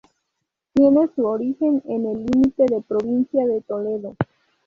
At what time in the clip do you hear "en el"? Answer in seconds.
1.85-2.25